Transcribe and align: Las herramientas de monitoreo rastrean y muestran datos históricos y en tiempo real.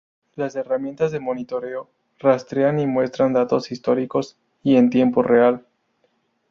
Las 0.33 0.55
herramientas 0.55 1.11
de 1.11 1.19
monitoreo 1.19 1.87
rastrean 2.17 2.79
y 2.79 2.87
muestran 2.87 3.33
datos 3.33 3.71
históricos 3.71 4.35
y 4.63 4.77
en 4.77 4.89
tiempo 4.89 5.21
real. 5.21 5.63